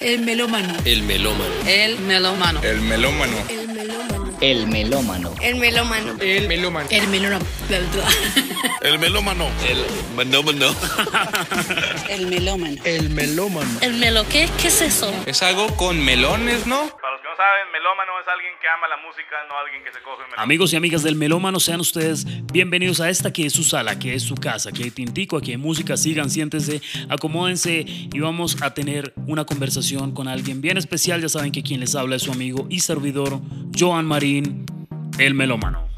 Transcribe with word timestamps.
El 0.00 0.20
melómano. 0.20 0.74
El 0.86 1.02
melómano. 1.02 1.44
El 1.66 1.98
melómano. 2.00 2.62
El 2.62 2.80
melómano. 2.80 3.36
El 3.48 3.66
melómano. 3.66 4.30
El 4.40 4.66
melómano. 4.66 5.34
El 5.42 5.56
melómano. 5.56 6.16
El 6.22 6.48
melómano. 6.48 6.88
El 6.90 7.08
melómano. 7.08 7.90
El 8.80 8.98
melómano. 8.98 9.50
El 9.60 10.24
melómano. 10.24 10.74
El 12.08 12.26
melómano. 12.28 12.76
El 12.82 13.10
melómano. 13.10 13.70
El 13.82 13.92
melo, 13.92 14.26
¿qué? 14.30 14.48
¿Qué 14.58 14.68
es 14.68 14.80
eso? 14.80 15.12
Es 15.26 15.42
algo 15.42 15.66
con 15.76 16.02
melones, 16.02 16.66
¿no? 16.66 16.90
Amigos 20.36 20.74
y 20.74 20.76
amigas 20.76 21.02
del 21.02 21.16
Melómano, 21.16 21.58
sean 21.58 21.80
ustedes 21.80 22.26
bienvenidos 22.52 23.00
a 23.00 23.08
esta 23.08 23.32
que 23.32 23.46
es 23.46 23.54
su 23.54 23.64
sala, 23.64 23.98
que 23.98 24.14
es 24.14 24.22
su 24.22 24.34
casa, 24.34 24.72
que 24.72 24.84
hay 24.84 24.90
tintico, 24.90 25.38
aquí 25.38 25.52
hay 25.52 25.56
música, 25.56 25.96
sigan, 25.96 26.28
siéntense, 26.28 26.82
acomódense 27.08 27.86
y 27.86 28.20
vamos 28.20 28.62
a 28.62 28.74
tener 28.74 29.14
una 29.26 29.46
conversación 29.46 30.12
con 30.12 30.28
alguien 30.28 30.60
bien 30.60 30.76
especial. 30.76 31.22
Ya 31.22 31.30
saben 31.30 31.50
que 31.50 31.62
quien 31.62 31.80
les 31.80 31.94
habla 31.94 32.16
es 32.16 32.22
su 32.24 32.30
amigo 32.30 32.66
y 32.68 32.80
servidor, 32.80 33.40
Joan 33.74 34.04
Marín, 34.04 34.66
el 35.18 35.32
Melómano. 35.32 35.88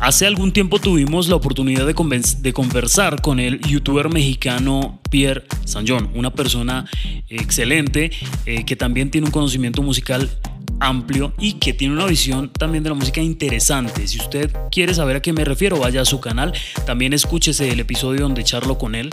Hace 0.00 0.26
algún 0.26 0.52
tiempo 0.52 0.78
tuvimos 0.78 1.28
la 1.28 1.36
oportunidad 1.36 1.86
de, 1.86 2.52
conversar 2.54 3.20
con 3.20 3.38
el 3.38 3.60
youtuber 3.60 4.08
mexicano 4.08 4.98
Pierre 5.10 5.44
Sanjón, 5.66 6.10
una 6.14 6.30
persona 6.30 6.86
excelente 7.28 8.10
eh, 8.46 8.64
que 8.64 8.76
también 8.76 9.10
tiene 9.10 9.26
un 9.26 9.30
conocimiento 9.30 9.82
musical 9.82 10.30
amplio 10.80 11.32
y 11.38 11.54
que 11.54 11.72
tiene 11.72 11.94
una 11.94 12.06
visión 12.06 12.48
también 12.48 12.82
de 12.82 12.90
la 12.90 12.94
música 12.94 13.20
interesante. 13.20 14.06
Si 14.08 14.18
usted 14.18 14.50
quiere 14.70 14.94
saber 14.94 15.16
a 15.16 15.22
qué 15.22 15.32
me 15.32 15.44
refiero, 15.44 15.78
vaya 15.78 16.00
a 16.00 16.04
su 16.04 16.20
canal. 16.20 16.52
También 16.86 17.12
escúchese 17.12 17.68
el 17.70 17.80
episodio 17.80 18.22
donde 18.22 18.42
charlo 18.44 18.78
con 18.78 18.94
él, 18.94 19.10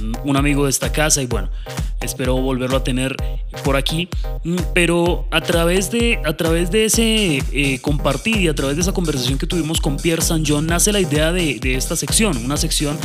mm, 0.00 0.28
un 0.28 0.36
amigo 0.36 0.64
de 0.64 0.70
esta 0.70 0.90
casa 0.90 1.22
y 1.22 1.26
bueno, 1.26 1.50
espero 2.00 2.36
volverlo 2.36 2.78
a 2.78 2.84
tener 2.84 3.16
por 3.64 3.76
aquí. 3.76 4.08
Mm, 4.44 4.56
Pero 4.74 5.26
a 5.30 5.40
través 5.40 5.90
de, 5.90 6.20
a 6.24 6.36
través 6.36 6.70
de 6.70 6.86
ese 6.86 7.42
eh, 7.52 7.78
compartir 7.80 8.36
y 8.36 8.48
a 8.48 8.54
través 8.54 8.76
de 8.76 8.82
esa 8.82 8.92
conversación 8.92 9.38
que 9.38 9.46
tuvimos 9.46 9.80
con 9.80 9.96
Pierre 9.96 10.22
San 10.22 10.42
nace 10.66 10.92
la 10.92 11.00
idea 11.00 11.32
de, 11.32 11.58
de 11.60 11.74
esta 11.74 11.94
sección, 11.96 12.36
una 12.38 12.56
sección 12.56 12.98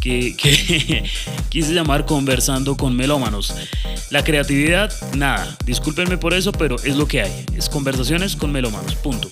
que, 0.00 0.34
que 0.40 1.04
quise 1.48 1.72
llamar 1.72 2.06
Conversando 2.06 2.76
con 2.76 2.96
Melómanos. 2.96 3.54
La 4.10 4.24
creatividad, 4.24 4.92
nada, 5.14 5.56
discúlpenme 5.64 6.18
por 6.18 6.34
eso, 6.34 6.52
pero 6.52 6.76
es 6.76 6.96
lo 6.96 7.06
que 7.06 7.22
hay. 7.22 7.46
Es 7.60 7.68
conversaciones 7.68 8.36
con 8.36 8.50
melómanos, 8.52 8.94
punto. 8.94 9.28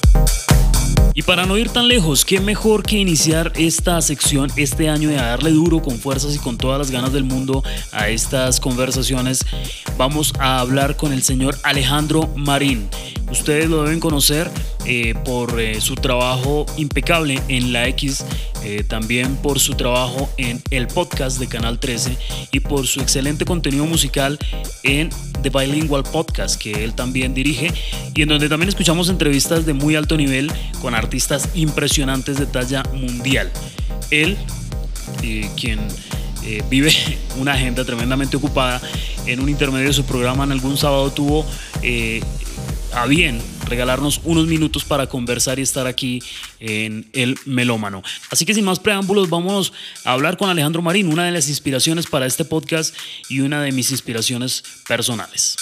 Y 1.15 1.23
para 1.23 1.47
no 1.47 1.57
ir 1.57 1.71
tan 1.71 1.89
lejos, 1.89 2.27
qué 2.27 2.43
mejor 2.43 2.83
que 2.83 2.99
iniciar 2.99 3.55
esta 3.57 4.03
sección 4.03 4.51
este 4.57 4.91
año 4.91 5.11
y 5.11 5.15
a 5.15 5.23
darle 5.23 5.51
duro 5.51 5.81
con 5.81 5.99
fuerzas 5.99 6.35
y 6.35 6.39
con 6.39 6.59
todas 6.59 6.79
las 6.79 6.91
ganas 6.91 7.11
del 7.15 7.25
mundo 7.25 7.65
a 7.91 8.11
estas 8.11 8.61
conversaciones. 8.61 9.47
Vamos 9.97 10.35
a 10.39 10.61
hablar 10.61 10.95
con 10.95 11.15
el 11.15 11.23
señor 11.23 11.57
Alejandro 11.63 12.29
Marín. 12.37 12.91
Ustedes 13.31 13.71
lo 13.71 13.83
deben 13.83 13.99
conocer 13.99 14.51
eh, 14.89 15.15
por 15.25 15.61
eh, 15.61 15.81
su 15.81 15.95
trabajo 15.95 16.67
impecable 16.77 17.41
en 17.49 17.73
la 17.73 17.87
X, 17.89 18.25
eh, 18.65 18.83
también 18.83 19.37
por 19.37 19.61
su 19.61 19.75
trabajo 19.75 20.29
en 20.39 20.63
el 20.71 20.89
podcast 20.89 21.39
de 21.39 21.47
Canal 21.47 21.79
13 21.79 22.17
y 22.53 22.61
por 22.61 22.87
su 22.87 23.01
excelente 23.01 23.45
contenido 23.45 23.87
musical 23.87 24.39
en 24.83 25.11
The 25.43 25.51
Bilingual 25.51 26.03
Podcast 26.03 26.61
que 26.61 26.85
él 26.85 26.95
también 26.95 27.35
dirige 27.35 27.73
y 28.15 28.23
en 28.23 28.29
donde 28.29 28.49
también 28.49 28.69
escuchamos 28.69 29.09
entrevistas 29.09 29.67
de 29.67 29.75
muy 29.75 29.95
alto 29.95 30.17
nivel 30.17 30.51
con 30.81 30.95
artistas 30.95 31.51
impresionantes 31.55 32.39
de 32.39 32.47
talla 32.47 32.83
mundial. 32.93 33.51
Él, 34.11 34.37
eh, 35.23 35.49
quien 35.57 35.81
eh, 36.45 36.63
vive 36.71 36.93
una 37.39 37.53
agenda 37.53 37.85
tremendamente 37.85 38.37
ocupada, 38.37 38.81
en 39.27 39.41
un 39.41 39.49
intermedio 39.49 39.89
de 39.89 39.93
su 39.93 40.05
programa 40.05 40.45
en 40.45 40.53
algún 40.53 40.77
sábado 40.79 41.11
tuvo 41.11 41.45
eh, 41.83 42.23
a 42.95 43.07
bien 43.07 43.41
regalarnos 43.69 44.21
unos 44.25 44.47
minutos 44.47 44.85
para 44.85 45.07
conversar 45.07 45.59
y 45.59 45.63
estar 45.63 45.87
aquí 45.87 46.23
en 46.61 47.09
El 47.13 47.39
Melómano. 47.45 48.03
Así 48.31 48.45
que 48.45 48.55
sin 48.55 48.65
más 48.65 48.79
preámbulos, 48.79 49.31
vamos 49.31 49.73
a 50.05 50.13
hablar 50.13 50.37
con 50.37 50.51
Alejandro 50.51 50.83
Marín, 50.83 51.13
una 51.13 51.25
de 51.25 51.33
las 51.33 51.49
inspiraciones 51.49 52.07
para 52.07 52.27
este 52.27 52.45
podcast 52.45 52.95
y 53.29 53.41
una 53.41 53.63
de 53.63 53.73
mis 53.73 53.91
inspiraciones 53.91 54.63
personales. 54.87 55.57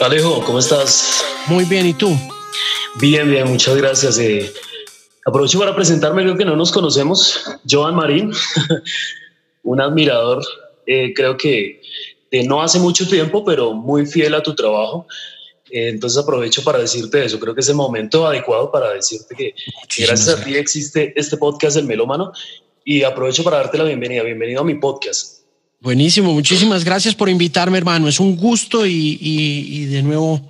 Alejo, 0.00 0.42
¿cómo 0.44 0.58
estás? 0.58 1.22
Muy 1.46 1.64
bien, 1.64 1.86
¿y 1.86 1.92
tú? 1.92 2.16
Bien, 2.98 3.30
bien, 3.30 3.46
muchas 3.48 3.76
gracias. 3.76 4.18
Eh, 4.18 4.50
aprovecho 5.26 5.58
para 5.58 5.74
presentarme, 5.76 6.22
creo 6.22 6.36
que 6.36 6.44
no 6.44 6.56
nos 6.56 6.72
conocemos. 6.72 7.44
Joan 7.68 7.94
Marín, 7.94 8.32
un 9.62 9.80
admirador, 9.80 10.42
eh, 10.86 11.12
creo 11.14 11.36
que 11.36 11.82
de 12.30 12.44
no 12.44 12.62
hace 12.62 12.78
mucho 12.78 13.08
tiempo, 13.08 13.44
pero 13.44 13.72
muy 13.74 14.06
fiel 14.06 14.34
a 14.34 14.42
tu 14.42 14.54
trabajo. 14.54 15.06
Eh, 15.70 15.88
entonces 15.88 16.18
aprovecho 16.22 16.62
para 16.64 16.78
decirte 16.78 17.24
eso. 17.24 17.38
Creo 17.38 17.54
que 17.54 17.60
es 17.60 17.68
el 17.68 17.76
momento 17.76 18.26
adecuado 18.26 18.70
para 18.70 18.92
decirte 18.92 19.34
que, 19.36 19.54
que 19.88 20.06
gracias 20.06 20.28
a 20.28 20.44
ti 20.44 20.54
existe 20.54 21.12
este 21.16 21.36
podcast 21.36 21.76
El 21.76 21.86
Melómano 21.86 22.32
y 22.84 23.02
aprovecho 23.02 23.44
para 23.44 23.58
darte 23.58 23.78
la 23.78 23.84
bienvenida. 23.84 24.22
Bienvenido 24.22 24.60
a 24.60 24.64
mi 24.64 24.74
podcast. 24.74 25.40
Buenísimo, 25.80 26.32
muchísimas 26.34 26.84
gracias 26.84 27.14
por 27.14 27.28
invitarme, 27.28 27.78
hermano. 27.78 28.06
Es 28.08 28.20
un 28.20 28.36
gusto 28.36 28.84
y, 28.84 29.16
y- 29.20 29.64
y 29.82 29.84
de 29.86 30.02
nuevo, 30.02 30.40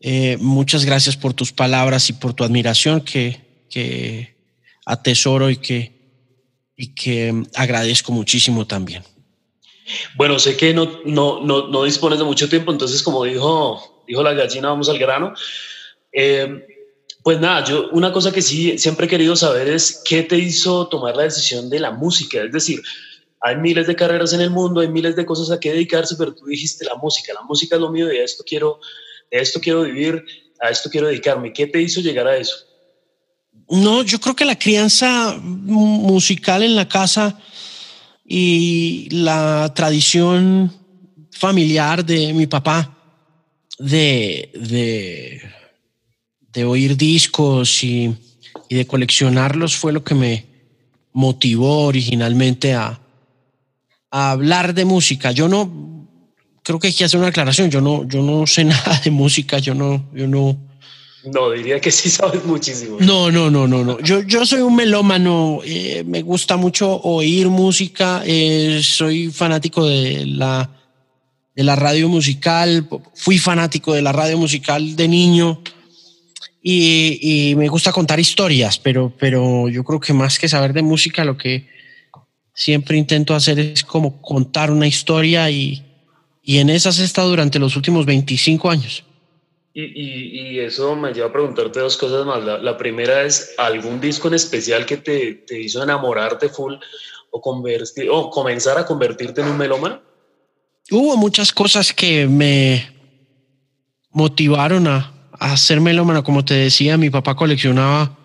eh, 0.00 0.36
muchas 0.40 0.84
gracias 0.84 1.16
por 1.16 1.34
tus 1.34 1.52
palabras 1.52 2.08
y 2.08 2.14
por 2.14 2.34
tu 2.34 2.42
admiración 2.42 3.00
que, 3.02 3.40
que 3.70 4.34
atesoro 4.86 5.50
y 5.50 5.58
que, 5.58 5.92
y 6.76 6.94
que 6.94 7.44
agradezco 7.54 8.10
muchísimo 8.10 8.66
también. 8.66 9.04
Bueno, 10.16 10.38
sé 10.38 10.56
que 10.56 10.74
no, 10.74 11.00
no, 11.04 11.40
no, 11.40 11.68
no 11.68 11.84
dispones 11.84 12.18
de 12.18 12.24
mucho 12.24 12.48
tiempo, 12.48 12.72
entonces 12.72 13.02
como 13.02 13.24
dijo, 13.24 14.04
dijo 14.06 14.22
la 14.22 14.34
gallina, 14.34 14.68
vamos 14.68 14.88
al 14.88 14.98
grano. 14.98 15.34
Eh, 16.12 16.66
pues 17.22 17.38
nada, 17.38 17.64
yo 17.64 17.90
una 17.92 18.12
cosa 18.12 18.32
que 18.32 18.42
sí 18.42 18.78
siempre 18.78 19.06
he 19.06 19.08
querido 19.08 19.36
saber 19.36 19.68
es 19.68 20.02
qué 20.04 20.22
te 20.22 20.38
hizo 20.38 20.88
tomar 20.88 21.16
la 21.16 21.24
decisión 21.24 21.68
de 21.68 21.80
la 21.80 21.90
música. 21.90 22.42
Es 22.42 22.52
decir, 22.52 22.80
hay 23.40 23.56
miles 23.56 23.86
de 23.86 23.96
carreras 23.96 24.32
en 24.32 24.40
el 24.40 24.50
mundo, 24.50 24.80
hay 24.80 24.88
miles 24.88 25.16
de 25.16 25.26
cosas 25.26 25.50
a 25.50 25.60
que 25.60 25.72
dedicarse, 25.72 26.16
pero 26.16 26.34
tú 26.34 26.46
dijiste 26.46 26.84
la 26.84 26.94
música, 26.94 27.32
la 27.34 27.42
música 27.42 27.76
es 27.76 27.80
lo 27.80 27.90
mío 27.90 28.12
y 28.12 28.18
a 28.18 28.24
esto 28.24 28.42
quiero, 28.46 28.80
de 29.30 29.38
esto 29.38 29.60
quiero 29.60 29.82
vivir, 29.82 30.24
a 30.60 30.70
esto 30.70 30.90
quiero 30.90 31.08
dedicarme. 31.08 31.52
¿Qué 31.52 31.66
te 31.66 31.80
hizo 31.80 32.00
llegar 32.00 32.26
a 32.26 32.36
eso? 32.36 32.56
No, 33.68 34.02
yo 34.02 34.18
creo 34.18 34.34
que 34.34 34.44
la 34.44 34.58
crianza 34.58 35.38
musical 35.40 36.62
en 36.62 36.74
la 36.74 36.88
casa 36.88 37.38
y 38.32 39.08
la 39.10 39.72
tradición 39.74 40.72
familiar 41.32 42.04
de 42.04 42.32
mi 42.32 42.46
papá 42.46 42.96
de, 43.76 44.52
de, 44.54 45.42
de 46.52 46.64
oír 46.64 46.96
discos 46.96 47.82
y, 47.82 48.14
y 48.68 48.76
de 48.76 48.86
coleccionarlos 48.86 49.74
fue 49.74 49.92
lo 49.92 50.04
que 50.04 50.14
me 50.14 50.46
motivó 51.12 51.86
originalmente 51.86 52.72
a, 52.72 53.00
a 54.12 54.30
hablar 54.30 54.74
de 54.74 54.84
música. 54.84 55.32
Yo 55.32 55.48
no 55.48 56.06
creo 56.62 56.78
que 56.78 56.86
hay 56.86 56.92
que 56.92 57.06
hacer 57.06 57.18
una 57.18 57.30
aclaración. 57.30 57.68
Yo 57.68 57.80
no, 57.80 58.06
yo 58.06 58.22
no 58.22 58.46
sé 58.46 58.62
nada 58.64 59.00
de 59.04 59.10
música. 59.10 59.58
Yo 59.58 59.74
no, 59.74 60.08
yo 60.14 60.28
no, 60.28 60.56
No, 61.24 61.50
diría 61.50 61.80
que 61.80 61.90
sí 61.90 62.08
sabes 62.08 62.44
muchísimo. 62.44 62.96
no, 63.00 63.30
no, 63.30 63.50
no, 63.50 63.66
no, 63.66 63.84
no. 63.84 64.00
Yo, 64.00 64.22
yo 64.22 64.46
soy 64.46 64.60
un 64.62 64.74
melómano. 64.74 65.60
eh, 65.64 66.02
me 66.06 66.22
gusta 66.22 66.56
mucho 66.56 67.00
oír 67.02 67.48
música. 67.48 68.22
eh, 68.24 68.80
soy 68.82 69.30
fanático 69.30 69.86
de 69.86 70.24
la, 70.26 70.70
de 71.54 71.64
la 71.64 71.76
radio 71.76 72.08
musical. 72.08 72.88
Fui 73.14 73.38
fanático 73.38 73.92
de 73.92 74.02
la 74.02 74.12
radio 74.12 74.38
musical 74.38 74.96
de 74.96 75.08
niño. 75.08 75.62
Y, 76.62 77.54
me 77.56 77.68
gusta 77.68 77.92
contar 77.92 78.20
historias, 78.20 78.78
pero, 78.78 79.12
pero 79.18 79.68
yo 79.68 79.82
creo 79.82 79.98
que 79.98 80.12
más 80.12 80.38
que 80.38 80.48
saber 80.48 80.72
de 80.74 80.82
música, 80.82 81.24
lo 81.24 81.36
que 81.36 81.66
siempre 82.54 82.98
intento 82.98 83.34
hacer 83.34 83.58
es 83.58 83.82
como 83.82 84.20
contar 84.20 84.70
una 84.70 84.86
historia 84.86 85.50
y, 85.50 85.82
y 86.42 86.58
en 86.58 86.68
esas 86.68 86.98
he 86.98 87.04
estado 87.04 87.30
durante 87.30 87.58
los 87.58 87.76
últimos 87.76 88.04
25 88.04 88.70
años. 88.70 89.04
Y, 89.72 89.84
y, 89.84 90.50
y 90.50 90.58
eso 90.60 90.96
me 90.96 91.12
lleva 91.12 91.28
a 91.28 91.32
preguntarte 91.32 91.78
dos 91.78 91.96
cosas 91.96 92.26
más. 92.26 92.42
La, 92.44 92.58
la 92.58 92.76
primera 92.76 93.22
es 93.22 93.54
algún 93.56 94.00
disco 94.00 94.28
en 94.28 94.34
especial 94.34 94.84
que 94.84 94.96
te, 94.96 95.34
te 95.46 95.60
hizo 95.60 95.82
enamorarte 95.82 96.48
full 96.48 96.74
o, 97.30 97.40
convertir, 97.40 98.08
o 98.10 98.30
comenzar 98.30 98.78
a 98.78 98.84
convertirte 98.84 99.40
en 99.42 99.48
un 99.48 99.56
melómano. 99.56 100.02
Hubo 100.90 101.16
muchas 101.16 101.52
cosas 101.52 101.92
que 101.92 102.26
me 102.26 102.92
motivaron 104.10 104.88
a, 104.88 105.12
a 105.32 105.56
ser 105.56 105.80
melómano. 105.80 106.24
Como 106.24 106.44
te 106.44 106.54
decía, 106.54 106.96
mi 106.96 107.10
papá 107.10 107.36
coleccionaba 107.36 108.18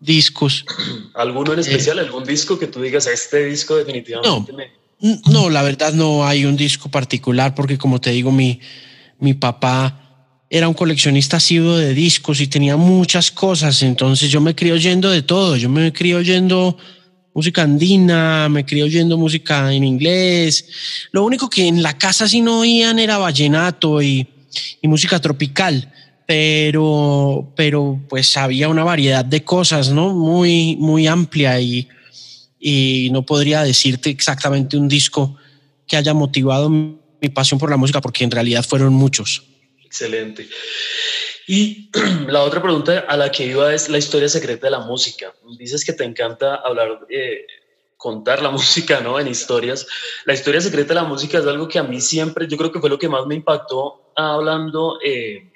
discos. 0.00 0.66
¿Alguno 1.14 1.54
en 1.54 1.60
especial? 1.60 1.98
¿Algún 1.98 2.24
disco 2.24 2.58
que 2.58 2.66
tú 2.66 2.82
digas, 2.82 3.06
este 3.06 3.46
disco 3.46 3.76
definitivamente 3.76 4.52
No. 4.52 4.58
me... 4.58 4.80
No, 5.32 5.48
la 5.48 5.62
verdad 5.62 5.94
no 5.94 6.26
hay 6.26 6.44
un 6.44 6.58
disco 6.58 6.90
particular 6.90 7.54
porque 7.54 7.78
como 7.78 8.02
te 8.02 8.10
digo, 8.10 8.30
mi, 8.30 8.60
mi 9.18 9.32
papá 9.32 9.99
era 10.52 10.66
un 10.66 10.74
coleccionista 10.74 11.36
asiduo 11.36 11.76
de 11.76 11.94
discos 11.94 12.40
y 12.40 12.48
tenía 12.48 12.76
muchas 12.76 13.30
cosas. 13.30 13.84
Entonces 13.84 14.28
yo 14.30 14.40
me 14.40 14.56
crié 14.56 14.72
oyendo 14.72 15.08
de 15.08 15.22
todo. 15.22 15.56
Yo 15.56 15.68
me 15.68 15.92
crié 15.92 16.16
oyendo 16.16 16.76
música 17.32 17.62
andina, 17.62 18.48
me 18.48 18.66
crié 18.66 18.82
oyendo 18.82 19.16
música 19.16 19.72
en 19.72 19.84
inglés. 19.84 20.66
Lo 21.12 21.24
único 21.24 21.48
que 21.48 21.68
en 21.68 21.84
la 21.84 21.96
casa 21.96 22.28
sí 22.28 22.40
no 22.40 22.58
oían 22.60 22.98
era 22.98 23.16
vallenato 23.16 24.02
y, 24.02 24.26
y 24.82 24.88
música 24.88 25.20
tropical, 25.20 25.92
pero, 26.26 27.52
pero 27.54 28.00
pues 28.08 28.36
había 28.36 28.68
una 28.68 28.82
variedad 28.82 29.24
de 29.24 29.44
cosas, 29.44 29.90
¿no? 29.90 30.12
Muy, 30.12 30.74
muy 30.80 31.06
amplia 31.06 31.60
y, 31.60 31.86
y 32.58 33.08
no 33.12 33.24
podría 33.24 33.62
decirte 33.62 34.10
exactamente 34.10 34.76
un 34.76 34.88
disco 34.88 35.36
que 35.86 35.96
haya 35.96 36.12
motivado 36.12 36.68
mi 36.68 37.28
pasión 37.32 37.60
por 37.60 37.70
la 37.70 37.76
música, 37.76 38.00
porque 38.00 38.24
en 38.24 38.32
realidad 38.32 38.64
fueron 38.64 38.92
muchos. 38.94 39.44
Excelente. 39.90 40.48
Y 41.48 41.90
la 42.28 42.44
otra 42.44 42.62
pregunta 42.62 43.00
a 43.08 43.16
la 43.16 43.32
que 43.32 43.46
iba 43.46 43.74
es 43.74 43.88
la 43.88 43.98
historia 43.98 44.28
secreta 44.28 44.68
de 44.68 44.70
la 44.70 44.78
música. 44.78 45.34
Dices 45.58 45.84
que 45.84 45.92
te 45.92 46.04
encanta 46.04 46.54
hablar, 46.54 47.00
eh, 47.08 47.44
contar 47.96 48.40
la 48.40 48.50
música, 48.58 49.00
¿no? 49.00 49.18
En 49.18 49.26
historias. 49.26 49.84
La 50.26 50.34
historia 50.34 50.60
secreta 50.60 50.90
de 50.90 51.00
la 51.00 51.08
música 51.08 51.38
es 51.38 51.46
algo 51.46 51.66
que 51.66 51.80
a 51.80 51.82
mí 51.82 52.00
siempre, 52.00 52.46
yo 52.46 52.56
creo 52.56 52.70
que 52.70 52.78
fue 52.78 52.88
lo 52.88 53.00
que 53.00 53.08
más 53.08 53.26
me 53.26 53.34
impactó 53.34 54.12
hablando 54.14 55.00
eh, 55.04 55.50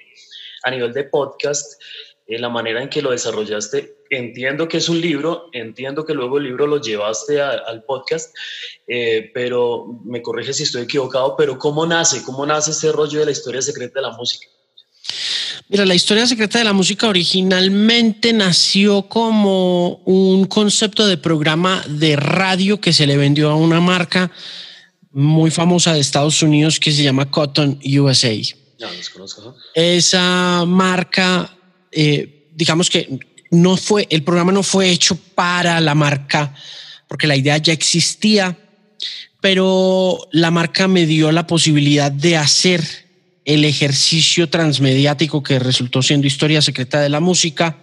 a 0.63 0.71
nivel 0.71 0.91
de 0.91 1.05
podcast, 1.05 1.81
en 2.27 2.41
la 2.41 2.49
manera 2.49 2.81
en 2.81 2.89
que 2.89 3.01
lo 3.01 3.11
desarrollaste. 3.11 3.95
Entiendo 4.15 4.67
que 4.69 4.77
es 4.77 4.87
un 4.87 5.01
libro, 5.01 5.49
entiendo 5.51 6.05
que 6.05 6.13
luego 6.13 6.37
el 6.37 6.45
libro 6.45 6.67
lo 6.67 6.79
llevaste 6.79 7.41
al 7.41 7.83
podcast, 7.83 8.33
eh, 8.87 9.29
pero 9.33 9.99
me 10.05 10.21
corrige 10.21 10.53
si 10.53 10.63
estoy 10.63 10.83
equivocado, 10.83 11.35
pero 11.35 11.57
¿cómo 11.59 11.85
nace? 11.85 12.23
¿Cómo 12.23 12.45
nace 12.45 12.71
ese 12.71 12.93
rollo 12.93 13.19
de 13.19 13.25
la 13.25 13.31
historia 13.31 13.61
secreta 13.61 13.99
de 13.99 14.07
la 14.07 14.13
música? 14.15 14.47
Mira, 15.67 15.85
la 15.85 15.95
historia 15.95 16.25
secreta 16.27 16.59
de 16.59 16.63
la 16.63 16.71
música 16.71 17.07
originalmente 17.09 18.31
nació 18.31 19.09
como 19.09 19.97
un 20.05 20.45
concepto 20.45 21.05
de 21.07 21.17
programa 21.17 21.83
de 21.89 22.15
radio 22.15 22.79
que 22.79 22.93
se 22.93 23.05
le 23.05 23.17
vendió 23.17 23.49
a 23.49 23.55
una 23.55 23.81
marca 23.81 24.31
muy 25.11 25.51
famosa 25.51 25.93
de 25.93 25.99
Estados 25.99 26.41
Unidos 26.41 26.79
que 26.79 26.91
se 26.91 27.03
llama 27.03 27.29
Cotton 27.29 27.79
USA. 27.83 28.33
Ya, 28.77 28.91
los 28.91 29.09
conozco. 29.09 29.55
Esa 29.73 30.63
marca, 30.65 31.57
eh, 31.91 32.49
digamos 32.53 32.89
que 32.89 33.34
no 33.61 33.77
fue, 33.77 34.07
el 34.09 34.23
programa 34.23 34.51
no 34.51 34.63
fue 34.63 34.89
hecho 34.89 35.17
para 35.35 35.79
la 35.79 35.95
marca 35.95 36.53
porque 37.07 37.27
la 37.27 37.35
idea 37.35 37.57
ya 37.57 37.73
existía, 37.73 38.57
pero 39.41 40.27
la 40.31 40.51
marca 40.51 40.87
me 40.87 41.05
dio 41.05 41.31
la 41.31 41.47
posibilidad 41.47 42.11
de 42.11 42.37
hacer 42.37 42.83
el 43.45 43.63
ejercicio 43.63 44.49
transmediático 44.49 45.43
que 45.43 45.59
resultó 45.59 46.01
siendo 46.01 46.25
Historia 46.25 46.61
Secreta 46.61 46.99
de 46.99 47.09
la 47.09 47.19
Música. 47.19 47.77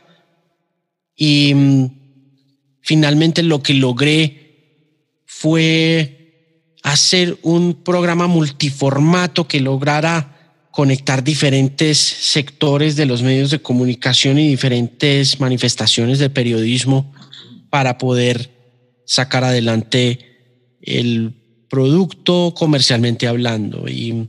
Y 1.15 1.55
mm, 1.55 1.87
finalmente 2.81 3.45
lo 3.45 3.63
que 3.63 3.75
logré 3.75 5.23
fue 5.25 6.19
hacer 6.83 7.39
un 7.43 7.75
programa 7.85 8.27
multiformato 8.27 9.47
que 9.47 9.61
lograra 9.61 10.42
conectar 10.73 11.23
diferentes 11.23 11.99
sectores 11.99 12.97
de 12.97 13.07
los 13.07 13.23
medios 13.23 13.51
de 13.51 13.61
comunicación 13.61 14.39
y 14.39 14.49
diferentes 14.49 15.39
manifestaciones 15.39 16.19
de 16.19 16.31
periodismo 16.31 17.13
para 17.71 17.99
poder 17.99 18.51
sacar 19.05 19.45
adelante 19.45 20.19
el 20.81 21.35
producto 21.69 22.55
comercialmente 22.57 23.29
hablando. 23.29 23.87
Y 23.87 24.29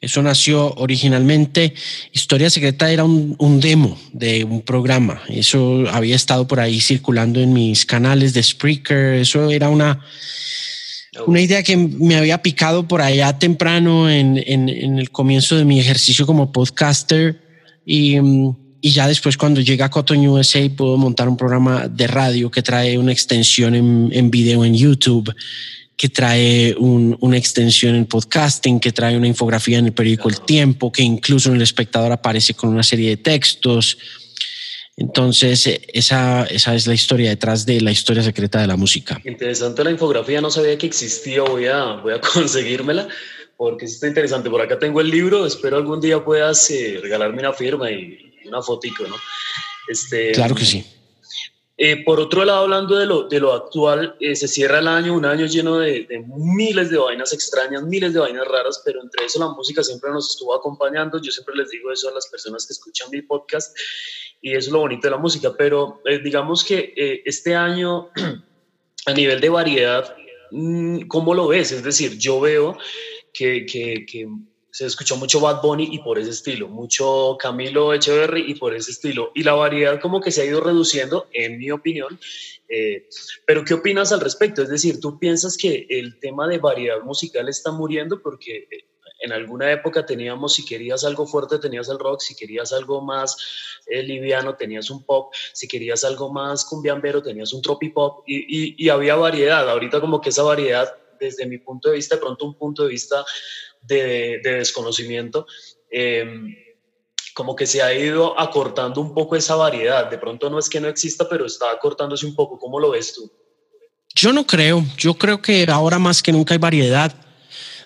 eso 0.00 0.22
nació 0.22 0.74
originalmente. 0.74 1.74
Historia 2.12 2.50
Secreta 2.50 2.90
era 2.90 3.04
un, 3.04 3.60
demo 3.60 3.98
de 4.12 4.44
un 4.44 4.62
programa. 4.62 5.22
Eso 5.28 5.84
había 5.90 6.16
estado 6.16 6.46
por 6.46 6.60
ahí 6.60 6.80
circulando 6.80 7.40
en 7.40 7.52
mis 7.52 7.86
canales 7.86 8.34
de 8.34 8.42
Spreaker. 8.42 9.14
Eso 9.14 9.50
era 9.50 9.68
una, 9.68 10.04
una 11.26 11.40
idea 11.40 11.62
que 11.62 11.76
me 11.76 12.16
había 12.16 12.42
picado 12.42 12.86
por 12.86 13.00
allá 13.00 13.38
temprano 13.38 14.10
en, 14.10 14.38
el 14.38 15.10
comienzo 15.10 15.56
de 15.56 15.64
mi 15.64 15.80
ejercicio 15.80 16.26
como 16.26 16.52
podcaster. 16.52 17.40
Y, 17.84 18.18
ya 18.82 19.08
después, 19.08 19.36
cuando 19.36 19.60
llega 19.60 19.86
a 19.86 19.90
Cotton 19.90 20.26
USA, 20.26 20.60
puedo 20.76 20.96
montar 20.96 21.28
un 21.28 21.36
programa 21.36 21.88
de 21.88 22.06
radio 22.06 22.50
que 22.50 22.62
trae 22.62 22.98
una 22.98 23.12
extensión 23.12 23.74
en, 23.74 24.10
en 24.12 24.30
video 24.30 24.64
en 24.64 24.74
YouTube 24.74 25.34
que 25.96 26.10
trae 26.10 26.74
una 26.78 27.38
extensión 27.38 27.94
en 27.94 28.04
podcasting, 28.04 28.78
que 28.80 28.92
trae 28.92 29.16
una 29.16 29.26
infografía 29.26 29.78
en 29.78 29.86
el 29.86 29.92
periódico 29.92 30.28
El 30.28 30.40
Tiempo, 30.42 30.92
que 30.92 31.02
incluso 31.02 31.48
en 31.48 31.56
el 31.56 31.62
espectador 31.62 32.12
aparece 32.12 32.52
con 32.52 32.68
una 32.68 32.82
serie 32.82 33.08
de 33.08 33.16
textos. 33.16 33.96
Entonces, 34.96 35.66
esa, 35.92 36.44
esa 36.44 36.74
es 36.74 36.86
la 36.86 36.94
historia 36.94 37.28
detrás 37.28 37.66
de 37.66 37.80
la 37.82 37.90
historia 37.90 38.22
secreta 38.22 38.60
de 38.60 38.66
la 38.66 38.76
música. 38.76 39.20
Interesante 39.24 39.84
la 39.84 39.90
infografía, 39.90 40.40
no 40.40 40.50
sabía 40.50 40.78
que 40.78 40.86
existía, 40.86 41.42
voy 41.42 41.66
a, 41.66 41.96
voy 41.96 42.14
a 42.14 42.20
conseguírmela 42.34 43.06
porque 43.56 43.84
está 43.84 44.06
interesante. 44.06 44.48
Por 44.48 44.60
acá 44.60 44.78
tengo 44.78 45.00
el 45.00 45.10
libro, 45.10 45.46
espero 45.46 45.76
algún 45.76 46.00
día 46.00 46.24
puedas 46.24 46.70
eh, 46.70 46.98
regalarme 47.02 47.40
una 47.40 47.52
firma 47.52 47.90
y 47.90 48.32
una 48.46 48.62
fotico, 48.62 49.06
¿no? 49.06 49.16
Este, 49.88 50.32
claro 50.32 50.54
que 50.54 50.64
sí. 50.64 50.84
Eh, 51.78 52.02
por 52.04 52.18
otro 52.18 52.42
lado, 52.44 52.60
hablando 52.60 52.96
de 52.96 53.04
lo, 53.04 53.24
de 53.24 53.38
lo 53.38 53.52
actual, 53.52 54.16
eh, 54.18 54.34
se 54.34 54.48
cierra 54.48 54.78
el 54.78 54.88
año, 54.88 55.14
un 55.14 55.26
año 55.26 55.44
lleno 55.44 55.78
de, 55.78 56.06
miles 56.26 56.90
de 56.90 56.96
vainas 56.96 57.34
extrañas, 57.34 57.82
miles 57.82 58.14
de 58.14 58.20
vainas 58.20 58.48
raras, 58.48 58.80
pero 58.82 59.02
entre 59.02 59.26
eso 59.26 59.38
la 59.38 59.48
música 59.48 59.82
siempre 59.82 60.10
nos 60.10 60.30
estuvo 60.30 60.54
acompañando. 60.54 61.20
Yo 61.20 61.30
siempre 61.30 61.54
les 61.54 61.68
digo 61.68 61.92
eso 61.92 62.08
a 62.08 62.14
las 62.14 62.28
personas 62.28 62.66
que 62.66 62.72
escuchan 62.72 63.10
mi 63.10 63.20
podcast 63.20 63.76
y 64.40 64.52
eso 64.52 64.68
es 64.68 64.72
lo 64.72 64.78
bonito 64.80 65.06
de 65.06 65.10
la 65.10 65.18
música, 65.18 65.54
pero 65.56 66.00
eh, 66.06 66.18
digamos 66.18 66.64
que 66.64 66.94
este 67.26 67.54
año 67.54 68.08
a 69.06 69.12
nivel 69.12 69.40
de 69.40 69.48
variedad, 69.50 70.16
mm, 70.52 71.02
¿cómo 71.08 71.34
lo 71.34 71.48
ves? 71.48 71.72
Es 71.72 71.82
decir, 71.82 72.16
yo 72.16 72.40
veo 72.40 72.78
que, 73.34 73.66
que, 73.66 74.06
que 74.06 74.26
se 74.76 74.84
escuchó 74.84 75.16
mucho 75.16 75.40
Bad 75.40 75.62
Bunny 75.62 75.88
y 75.90 76.00
por 76.00 76.18
ese 76.18 76.32
estilo, 76.32 76.68
mucho 76.68 77.38
Camilo 77.40 77.94
Echeverry 77.94 78.44
y 78.46 78.56
por 78.56 78.74
ese 78.74 78.90
estilo. 78.90 79.32
Y 79.34 79.42
la 79.42 79.54
variedad 79.54 79.98
como 79.98 80.20
que 80.20 80.30
se 80.30 80.42
ha 80.42 80.44
ido 80.44 80.60
reduciendo, 80.60 81.28
en 81.32 81.56
mi 81.56 81.70
opinión. 81.70 82.20
Eh, 82.68 83.08
pero 83.46 83.64
¿qué 83.64 83.72
opinas 83.72 84.12
al 84.12 84.20
respecto? 84.20 84.60
Es 84.60 84.68
decir, 84.68 85.00
¿tú 85.00 85.18
piensas 85.18 85.56
que 85.56 85.86
el 85.88 86.20
tema 86.20 86.46
de 86.46 86.58
variedad 86.58 87.00
musical 87.00 87.48
está 87.48 87.72
muriendo? 87.72 88.20
Porque 88.20 88.68
eh, 88.70 88.84
en 89.22 89.32
alguna 89.32 89.72
época 89.72 90.04
teníamos, 90.04 90.52
si 90.52 90.66
querías 90.66 91.04
algo 91.04 91.26
fuerte, 91.26 91.58
tenías 91.58 91.88
el 91.88 91.98
rock, 91.98 92.20
si 92.20 92.36
querías 92.36 92.74
algo 92.74 93.00
más 93.00 93.34
eh, 93.86 94.02
liviano, 94.02 94.56
tenías 94.56 94.90
un 94.90 95.04
pop, 95.04 95.32
si 95.54 95.66
querías 95.66 96.04
algo 96.04 96.30
más 96.30 96.66
cumbiambero, 96.66 97.22
tenías 97.22 97.54
un 97.54 97.62
tropipop 97.62 98.24
y, 98.26 98.36
y, 98.40 98.74
y 98.76 98.90
había 98.90 99.16
variedad. 99.16 99.70
Ahorita 99.70 100.02
como 100.02 100.20
que 100.20 100.28
esa 100.28 100.42
variedad, 100.42 100.94
desde 101.18 101.46
mi 101.46 101.56
punto 101.56 101.88
de 101.88 101.94
vista, 101.94 102.16
de 102.16 102.20
pronto 102.20 102.44
un 102.44 102.58
punto 102.58 102.82
de 102.82 102.90
vista 102.90 103.24
de, 103.86 104.40
desconocimiento, 104.42 105.46
em, 105.90 106.54
como 107.34 107.54
que 107.54 107.66
se 107.66 107.82
ha 107.82 107.92
ido 107.92 108.38
acortando 108.38 109.00
un 109.00 109.12
poco 109.14 109.36
esa 109.36 109.56
variedad. 109.56 110.10
De 110.10 110.18
pronto 110.18 110.48
no 110.48 110.58
es 110.58 110.68
que 110.68 110.80
no 110.80 110.88
exista, 110.88 111.28
pero 111.28 111.44
está 111.46 111.70
acortándose 111.70 112.26
un 112.26 112.34
poco. 112.34 112.58
¿Cómo 112.58 112.80
lo 112.80 112.90
ves 112.90 113.14
tú? 113.14 113.30
Yo 114.14 114.32
no 114.32 114.46
creo. 114.46 114.84
Yo 114.96 115.14
creo 115.14 115.42
que 115.42 115.66
ahora 115.68 115.98
más 115.98 116.22
que 116.22 116.32
nunca 116.32 116.54
hay 116.54 116.58
variedad. 116.58 117.14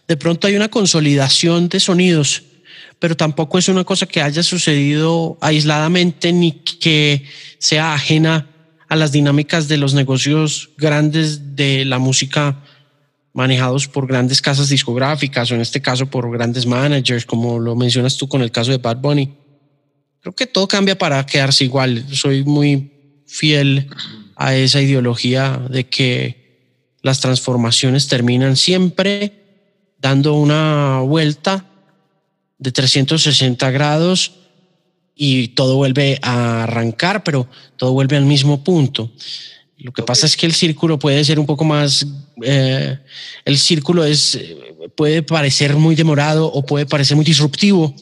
De 0.07 0.17
pronto 0.17 0.47
hay 0.47 0.57
una 0.57 0.69
consolidación 0.69 1.69
de 1.69 1.81
sonidos, 1.81 2.43
pero 2.99 3.17
tampoco 3.17 3.59
es 3.59 3.69
una 3.69 3.85
cosa 3.85 4.07
que 4.07 4.23
haya 4.23 4.43
sucedido 4.43 5.37
aisladamente 5.41 6.33
ni 6.33 6.53
que 6.53 7.25
sea 7.59 7.95
ajena 7.95 8.49
a 8.89 8.97
las 8.97 9.13
dinámicas 9.13 9.69
de 9.69 9.77
los 9.77 9.95
negocios 9.95 10.71
grandes 10.77 11.55
de 11.55 11.85
la 11.85 11.99
música 11.99 12.63
manejados 13.33 13.87
por 13.89 14.07
grandes 14.07 14.43
casas 14.43 14.69
discográficas 14.69 15.51
o 15.51 15.55
en 15.55 15.61
este 15.61 15.81
caso 15.81 16.07
por 16.07 16.31
grandes 16.31 16.67
managers, 16.67 17.25
como 17.25 17.59
lo 17.59 17.77
mencionas 17.77 18.17
tú 18.17 18.29
con 18.29 18.43
el 18.43 18.51
caso 18.51 18.71
de 18.71 18.79
Bad 18.79 18.99
Bunny. 18.99 19.35
Creo 20.21 20.35
que 20.35 20.47
todo 20.47 20.69
cambia 20.69 20.99
para 20.99 21.25
quedarse 21.25 21.65
igual. 21.65 22.05
Soy 22.13 22.45
muy 22.45 23.23
fiel 23.27 23.89
a 24.37 24.55
esa 24.55 24.81
ideología 24.81 25.61
de 25.71 25.87
que 25.87 26.97
las 27.03 27.21
transformaciones 27.21 28.09
terminan 28.09 28.57
siempre 28.57 29.41
dando 29.99 30.35
una 30.35 31.01
vuelta 31.01 31.67
de 32.59 32.73
360 32.73 33.71
grados 33.71 34.33
y 35.15 35.49
todo 35.49 35.77
vuelve 35.77 36.19
a 36.23 36.65
arrancar, 36.65 37.23
pero 37.25 37.49
todo 37.77 37.93
vuelve 37.93 38.17
al 38.17 38.25
mismo 38.25 38.65
punto. 38.65 39.11
Lo 39.81 39.93
que 39.93 40.03
pasa 40.03 40.27
es 40.27 40.37
que 40.37 40.47
el 40.47 40.53
círculo 40.53 40.99
puede 40.99 41.25
ser 41.25 41.39
un 41.39 41.47
poco 41.47 41.65
más, 41.65 42.07
eh, 42.43 42.99
el 43.45 43.59
círculo 43.59 44.05
es, 44.05 44.39
puede 44.95 45.23
parecer 45.23 45.75
muy 45.77 45.95
demorado 45.95 46.47
o 46.47 46.65
puede 46.65 46.85
parecer 46.85 47.17
muy 47.17 47.25
disruptivo, 47.25 47.95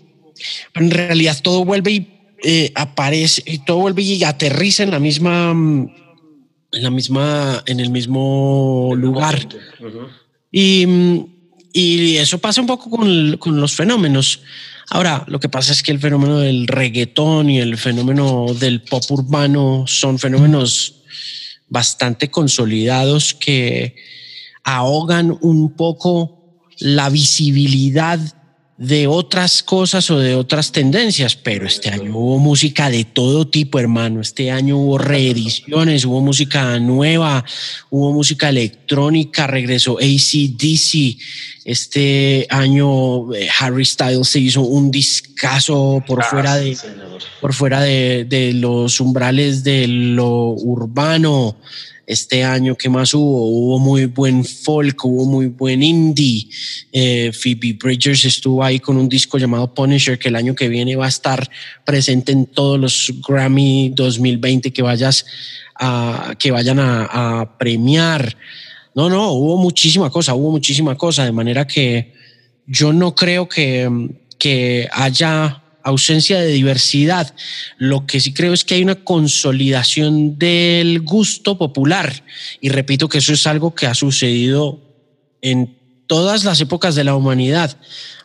pero 0.72 0.86
en 0.86 0.90
realidad 0.90 1.38
todo 1.40 1.64
vuelve 1.64 1.92
y 1.92 2.08
eh, 2.42 2.72
aparece, 2.74 3.42
y 3.46 3.58
todo 3.58 3.78
vuelve 3.78 4.02
y 4.02 4.24
aterriza 4.24 4.82
en 4.82 4.90
la 4.90 4.98
misma, 4.98 5.50
en 5.50 6.82
la 6.82 6.90
misma, 6.90 7.62
en 7.66 7.78
el 7.78 7.90
mismo 7.90 8.92
lugar. 8.96 9.46
y, 10.50 10.84
y, 11.72 12.16
eso 12.16 12.38
pasa 12.38 12.60
un 12.60 12.66
poco 12.66 12.90
con, 12.90 13.36
con 13.36 13.60
los 13.60 13.72
fenómenos. 13.74 14.40
Ahora, 14.90 15.24
lo 15.28 15.38
que 15.38 15.48
pasa 15.48 15.72
es 15.72 15.82
que 15.82 15.92
el 15.92 16.00
fenómeno 16.00 16.38
del 16.38 16.66
reggaetón 16.66 17.50
y 17.50 17.58
el 17.58 17.76
fenómeno 17.76 18.46
del 18.58 18.82
pop 18.82 19.04
urbano 19.10 19.84
son 19.86 20.18
fenómenos 20.18 20.97
bastante 21.68 22.30
consolidados 22.30 23.34
que 23.34 23.96
ahogan 24.64 25.36
un 25.40 25.74
poco 25.74 26.38
la 26.78 27.08
visibilidad 27.08 28.20
de 28.78 29.08
otras 29.08 29.64
cosas 29.64 30.08
o 30.08 30.20
de 30.20 30.36
otras 30.36 30.70
tendencias, 30.70 31.34
pero 31.34 31.66
este 31.66 31.90
año 31.90 32.16
hubo 32.16 32.38
música 32.38 32.88
de 32.88 33.04
todo 33.04 33.44
tipo, 33.48 33.80
hermano. 33.80 34.20
Este 34.20 34.52
año 34.52 34.78
hubo 34.78 34.98
reediciones, 34.98 36.04
hubo 36.04 36.20
música 36.20 36.78
nueva, 36.78 37.44
hubo 37.90 38.12
música 38.12 38.48
electrónica, 38.48 39.48
regresó 39.48 39.98
ACDC. 39.98 41.18
Este 41.64 42.46
año 42.50 43.34
eh, 43.34 43.48
Harry 43.58 43.84
Styles 43.84 44.28
se 44.28 44.38
hizo 44.38 44.60
un 44.62 44.92
discazo 44.92 46.00
por 46.06 46.22
ah, 46.22 46.26
fuera 46.30 46.56
de 46.56 46.78
por 47.40 47.52
fuera 47.54 47.80
de, 47.80 48.26
de 48.28 48.52
los 48.52 49.00
umbrales 49.00 49.64
de 49.64 49.88
lo 49.88 50.50
urbano 50.50 51.56
este 52.08 52.42
año 52.42 52.74
que 52.74 52.88
más 52.88 53.12
hubo, 53.12 53.50
hubo 53.50 53.78
muy 53.78 54.06
buen 54.06 54.42
folk, 54.42 55.04
hubo 55.04 55.26
muy 55.26 55.48
buen 55.48 55.82
indie. 55.82 56.48
Eh, 56.90 57.30
Phoebe 57.34 57.74
Bridgers 57.74 58.24
estuvo 58.24 58.64
ahí 58.64 58.80
con 58.80 58.96
un 58.96 59.10
disco 59.10 59.36
llamado 59.36 59.74
Punisher 59.74 60.18
que 60.18 60.28
el 60.28 60.36
año 60.36 60.54
que 60.54 60.70
viene 60.70 60.96
va 60.96 61.04
a 61.04 61.10
estar 61.10 61.50
presente 61.84 62.32
en 62.32 62.46
todos 62.46 62.80
los 62.80 63.12
Grammy 63.28 63.92
2020 63.94 64.72
que 64.72 64.80
vayas 64.80 65.26
a, 65.78 66.34
que 66.38 66.50
vayan 66.50 66.78
a, 66.78 67.40
a 67.40 67.58
premiar. 67.58 68.34
No, 68.94 69.10
no, 69.10 69.32
hubo 69.32 69.58
muchísima 69.58 70.08
cosa, 70.08 70.34
hubo 70.34 70.50
muchísima 70.50 70.96
cosa, 70.96 71.26
de 71.26 71.32
manera 71.32 71.66
que 71.66 72.14
yo 72.66 72.90
no 72.94 73.14
creo 73.14 73.46
que, 73.46 73.86
que 74.38 74.88
haya 74.92 75.62
ausencia 75.88 76.38
de 76.38 76.46
diversidad. 76.48 77.34
Lo 77.76 78.06
que 78.06 78.20
sí 78.20 78.32
creo 78.32 78.52
es 78.52 78.64
que 78.64 78.74
hay 78.74 78.82
una 78.82 79.04
consolidación 79.04 80.38
del 80.38 81.00
gusto 81.00 81.58
popular. 81.58 82.24
Y 82.60 82.68
repito 82.68 83.08
que 83.08 83.18
eso 83.18 83.32
es 83.32 83.46
algo 83.46 83.74
que 83.74 83.86
ha 83.86 83.94
sucedido 83.94 84.80
en 85.40 85.76
todas 86.06 86.44
las 86.44 86.60
épocas 86.60 86.94
de 86.94 87.04
la 87.04 87.14
humanidad. 87.14 87.76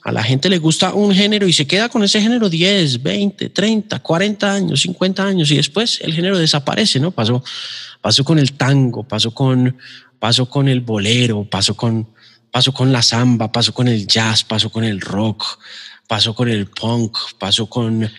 A 0.03 0.11
la 0.11 0.23
gente 0.23 0.49
le 0.49 0.57
gusta 0.57 0.93
un 0.93 1.13
género 1.13 1.47
y 1.47 1.53
se 1.53 1.67
queda 1.67 1.89
con 1.89 2.03
ese 2.03 2.21
género 2.21 2.49
10, 2.49 3.03
20, 3.03 3.49
30, 3.49 3.99
40 3.99 4.51
años, 4.51 4.81
50 4.81 5.23
años 5.23 5.51
y 5.51 5.57
después 5.57 5.99
el 6.01 6.13
género 6.13 6.37
desaparece, 6.37 6.99
¿no? 6.99 7.11
Pasó, 7.11 7.43
pasó 8.01 8.23
con 8.23 8.39
el 8.39 8.53
tango, 8.53 9.07
pasó 9.07 9.33
con, 9.33 9.77
pasó 10.19 10.49
con 10.49 10.67
el 10.67 10.81
bolero, 10.81 11.47
pasó 11.49 11.75
con, 11.75 12.09
pasó 12.51 12.73
con 12.73 12.91
la 12.91 13.01
samba, 13.01 13.51
pasó 13.51 13.73
con 13.73 13.87
el 13.87 14.07
jazz, 14.07 14.43
pasó 14.43 14.69
con 14.69 14.83
el 14.83 14.99
rock 14.99 15.59
pasó 16.07 16.33
con 16.33 16.49
el 16.49 16.67
punk, 16.67 17.17
pasó 17.39 17.67
con... 17.67 18.09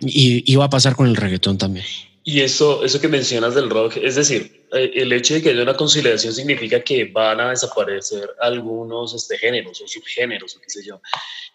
y 0.00 0.52
iba 0.52 0.64
a 0.64 0.70
pasar 0.70 0.96
con 0.96 1.06
el 1.06 1.16
reggaetón 1.16 1.58
también. 1.58 1.84
Y 2.24 2.40
eso, 2.40 2.84
eso 2.84 3.00
que 3.00 3.08
mencionas 3.08 3.54
del 3.54 3.68
rock, 3.68 3.96
es 3.96 4.14
decir, 4.14 4.66
eh, 4.72 4.92
el 4.94 5.12
hecho 5.12 5.34
de 5.34 5.42
que 5.42 5.50
haya 5.50 5.62
una 5.62 5.76
conciliación 5.76 6.32
significa 6.32 6.80
que 6.80 7.06
van 7.06 7.40
a 7.40 7.50
desaparecer 7.50 8.30
algunos 8.40 9.12
este, 9.14 9.36
géneros 9.38 9.80
o 9.80 9.88
subgéneros 9.88 10.54
o 10.54 10.60
qué 10.60 10.70
sé 10.70 10.84
yo. 10.84 11.00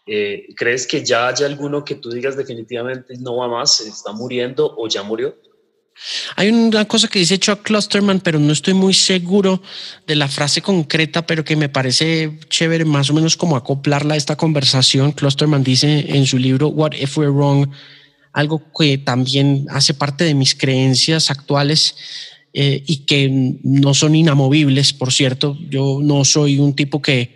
Eh, 0.06 0.48
¿Crees 0.58 0.86
que 0.86 1.06
ya 1.06 1.30
haya 1.30 1.46
alguno 1.46 1.86
que 1.86 1.96
tú 1.96 2.10
digas 2.10 2.36
definitivamente 2.36 3.16
no 3.18 3.38
va 3.38 3.48
más, 3.48 3.80
está 3.80 4.12
muriendo 4.12 4.76
o 4.78 4.90
ya 4.90 5.04
murió? 5.04 5.38
Hay 6.36 6.50
una 6.50 6.86
cosa 6.86 7.08
que 7.08 7.20
dice 7.20 7.40
Chuck 7.40 7.64
Clusterman, 7.64 8.20
pero 8.20 8.40
no 8.40 8.54
estoy 8.54 8.74
muy 8.74 8.94
seguro 8.94 9.62
de 10.06 10.16
la 10.16 10.28
frase 10.28 10.62
concreta, 10.62 11.26
pero 11.26 11.44
que 11.44 11.56
me 11.56 11.70
parece 11.70 12.40
chévere 12.50 12.86
más 12.86 13.10
o 13.10 13.14
menos 13.14 13.36
como 13.36 13.56
acoplarla 13.56 14.14
a 14.14 14.18
esta 14.18 14.36
conversación. 14.36 15.12
Clusterman 15.12 15.64
dice 15.64 16.06
en 16.10 16.26
su 16.26 16.38
libro 16.38 16.70
What 16.70 16.94
If 16.94 17.18
We're 17.18 17.32
Wrong, 17.32 17.70
algo 18.34 18.62
que 18.78 18.98
también 18.98 19.66
hace 19.70 19.94
parte 19.94 20.24
de 20.24 20.36
mis 20.36 20.56
creencias 20.56 21.32
actuales 21.32 21.96
eh, 22.54 22.84
y 22.86 23.06
que 23.06 23.30
no 23.64 23.94
son 23.94 24.16
inamovibles, 24.16 24.94
por 24.94 25.12
cierto. 25.12 25.58
Yo 25.70 26.00
no 26.02 26.24
soy 26.24 26.60
un 26.60 26.76
tipo 26.76 27.02
que 27.02 27.36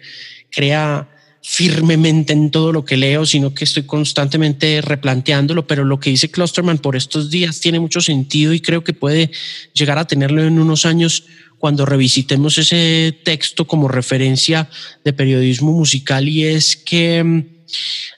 crea 0.49 1.09
firmemente 1.43 2.33
en 2.33 2.51
todo 2.51 2.71
lo 2.71 2.85
que 2.85 2.97
leo, 2.97 3.25
sino 3.25 3.53
que 3.53 3.63
estoy 3.63 3.83
constantemente 3.83 4.79
replanteándolo, 4.81 5.65
pero 5.65 5.83
lo 5.83 5.99
que 5.99 6.11
dice 6.11 6.29
Clusterman 6.29 6.77
por 6.77 6.95
estos 6.95 7.31
días 7.31 7.59
tiene 7.59 7.79
mucho 7.79 7.99
sentido 7.99 8.53
y 8.53 8.59
creo 8.59 8.83
que 8.83 8.93
puede 8.93 9.31
llegar 9.73 9.97
a 9.97 10.05
tenerlo 10.05 10.43
en 10.43 10.59
unos 10.59 10.85
años 10.85 11.25
cuando 11.57 11.85
revisitemos 11.85 12.57
ese 12.57 13.19
texto 13.23 13.65
como 13.65 13.87
referencia 13.87 14.69
de 15.03 15.13
periodismo 15.13 15.71
musical 15.71 16.27
y 16.27 16.43
es 16.43 16.75
que 16.75 17.23
mm, 17.23 17.43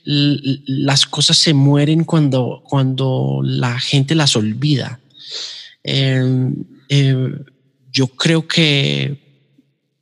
las 0.05 1.05
cosas 1.05 1.37
se 1.37 1.53
mueren 1.53 2.03
cuando, 2.03 2.63
cuando 2.65 3.41
la 3.43 3.79
gente 3.79 4.15
las 4.15 4.35
olvida. 4.35 4.99
Em, 5.83 6.55
em, 6.89 7.43
yo 7.91 8.07
creo 8.07 8.47
que 8.47 9.17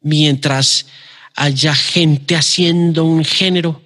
mientras 0.02 0.86
haya 1.36 1.76
gente 1.76 2.36
haciendo 2.36 3.06
un 3.06 3.24
género, 3.24 3.82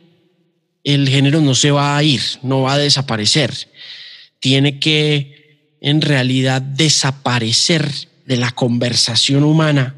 el 0.83 1.09
género 1.09 1.41
no 1.41 1.55
se 1.55 1.71
va 1.71 1.97
a 1.97 2.03
ir, 2.03 2.21
no 2.43 2.61
va 2.61 2.73
a 2.73 2.77
desaparecer. 2.77 3.53
Tiene 4.39 4.79
que 4.79 5.75
en 5.81 6.01
realidad 6.01 6.61
desaparecer 6.61 7.89
de 8.25 8.37
la 8.37 8.51
conversación 8.51 9.43
humana 9.43 9.95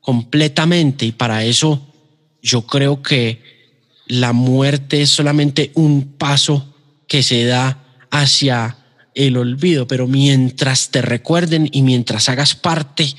completamente 0.00 1.06
y 1.06 1.12
para 1.12 1.44
eso 1.44 1.84
yo 2.42 2.66
creo 2.66 3.02
que 3.02 3.42
la 4.06 4.32
muerte 4.32 5.02
es 5.02 5.10
solamente 5.10 5.70
un 5.74 6.14
paso 6.16 6.74
que 7.06 7.22
se 7.22 7.44
da 7.44 7.84
hacia 8.10 8.76
el 9.14 9.36
olvido, 9.36 9.86
pero 9.86 10.06
mientras 10.06 10.90
te 10.90 11.02
recuerden 11.02 11.68
y 11.72 11.82
mientras 11.82 12.28
hagas 12.28 12.54
parte 12.54 13.12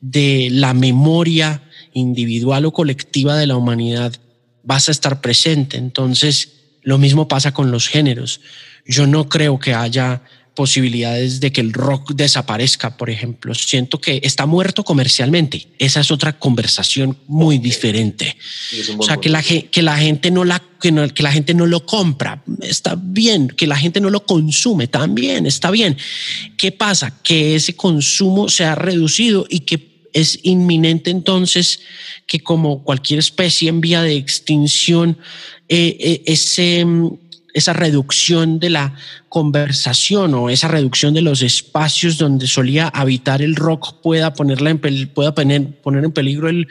de 0.00 0.48
la 0.52 0.74
memoria 0.74 1.62
individual 1.92 2.64
o 2.66 2.72
colectiva 2.72 3.36
de 3.36 3.46
la 3.46 3.56
humanidad, 3.56 4.14
vas 4.62 4.88
a 4.88 4.92
estar 4.92 5.20
presente. 5.20 5.76
Entonces, 5.76 6.52
lo 6.82 6.98
mismo 6.98 7.28
pasa 7.28 7.52
con 7.52 7.70
los 7.70 7.88
géneros. 7.88 8.40
Yo 8.86 9.06
no 9.06 9.28
creo 9.28 9.58
que 9.58 9.74
haya 9.74 10.22
posibilidades 10.54 11.40
de 11.40 11.52
que 11.52 11.60
el 11.60 11.72
rock 11.72 12.12
desaparezca, 12.12 12.96
por 12.96 13.08
ejemplo. 13.08 13.54
Siento 13.54 14.00
que 14.00 14.20
está 14.22 14.46
muerto 14.46 14.84
comercialmente. 14.84 15.68
Esa 15.78 16.00
es 16.00 16.10
otra 16.10 16.38
conversación 16.38 17.16
muy 17.26 17.58
diferente. 17.58 18.36
O 18.98 19.02
sea, 19.02 19.16
que 19.18 19.28
la, 19.28 19.42
que 19.42 19.82
la 19.82 19.96
gente 19.96 20.30
no 20.30 20.44
la 20.44 20.62
que, 20.80 20.92
que 21.14 21.22
la 21.22 21.32
gente 21.32 21.54
no 21.54 21.66
lo 21.66 21.86
compra, 21.86 22.42
está 22.60 22.96
bien, 23.00 23.48
que 23.48 23.66
la 23.66 23.76
gente 23.76 24.00
no 24.00 24.10
lo 24.10 24.26
consume, 24.26 24.86
también 24.86 25.46
está 25.46 25.70
bien. 25.70 25.96
¿Qué 26.56 26.72
pasa? 26.72 27.22
Que 27.22 27.54
ese 27.54 27.74
consumo 27.74 28.48
se 28.48 28.64
ha 28.64 28.74
reducido 28.74 29.46
y 29.48 29.60
que 29.60 29.89
es 30.12 30.38
inminente 30.42 31.10
entonces 31.10 31.80
que 32.26 32.40
como 32.40 32.82
cualquier 32.84 33.18
especie 33.18 33.68
en 33.68 33.80
vía 33.80 34.02
de 34.02 34.16
extinción, 34.16 35.18
eh, 35.68 35.96
eh, 36.00 36.22
ese, 36.26 36.84
mm, 36.84 37.10
esa 37.54 37.72
reducción 37.72 38.60
de 38.60 38.70
la 38.70 38.94
conversación 39.28 40.34
o 40.34 40.50
esa 40.50 40.68
reducción 40.68 41.14
de 41.14 41.22
los 41.22 41.42
espacios 41.42 42.18
donde 42.18 42.46
solía 42.46 42.88
habitar 42.88 43.42
el 43.42 43.56
rock 43.56 44.00
pueda, 44.02 44.34
ponerla 44.34 44.70
en 44.70 45.08
pueda 45.08 45.34
poner, 45.34 45.80
poner 45.80 46.04
en 46.04 46.12
peligro 46.12 46.48
el, 46.48 46.68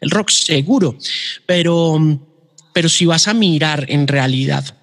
el 0.00 0.10
rock 0.10 0.30
seguro. 0.30 0.96
Pero, 1.46 1.98
mm, 1.98 2.20
pero 2.72 2.88
si 2.88 3.06
vas 3.06 3.28
a 3.28 3.34
mirar 3.34 3.86
en 3.88 4.06
realidad 4.06 4.76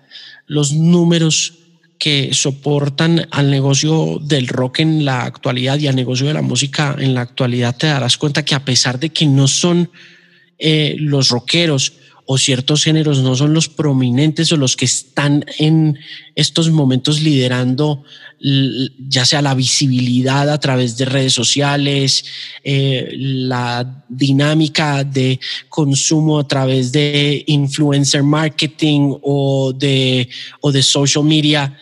los 0.48 0.74
números 0.74 1.57
que 1.98 2.34
soportan 2.34 3.28
al 3.32 3.50
negocio 3.50 4.20
del 4.22 4.48
rock 4.48 4.80
en 4.80 5.06
la 5.06 5.24
actualidad 5.24 5.80
y 5.80 5.88
al 5.88 5.96
negocio 5.96 6.28
de 6.28 6.34
la 6.34 6.42
música 6.42 6.96
en 6.98 7.14
la 7.14 7.22
actualidad, 7.22 7.76
te 7.76 7.88
darás 7.88 8.18
cuenta 8.18 8.46
que 8.46 8.56
a 8.56 8.66
pesar 8.66 9.00
de 9.00 9.10
que 9.10 9.26
no 9.26 9.48
son 9.48 9.90
eh, 10.60 10.96
los 11.00 11.30
rockeros 11.30 11.94
o 12.28 12.38
ciertos 12.38 12.84
géneros 12.84 13.24
no 13.24 13.36
son 13.36 13.54
los 13.54 13.70
prominentes 13.70 14.52
o 14.52 14.58
los 14.58 14.76
que 14.76 14.86
están 14.86 15.46
en 15.58 15.98
estos 16.36 16.70
momentos 16.70 17.22
liderando 17.22 18.04
ya 18.40 19.26
sea 19.26 19.42
la 19.42 19.56
visibilidad 19.56 20.50
a 20.50 20.60
través 20.60 20.96
de 20.98 21.06
redes 21.06 21.34
sociales, 21.34 22.24
eh, 22.64 23.10
la 23.18 24.04
dinámica 24.08 25.04
de 25.04 25.40
consumo 25.70 26.40
a 26.40 26.48
través 26.48 26.92
de 26.92 27.44
influencer 27.48 28.22
marketing 28.22 29.16
o 29.24 29.74
de, 29.74 30.30
o 30.62 30.72
de 30.72 30.84
social 30.84 31.24
media, 31.24 31.80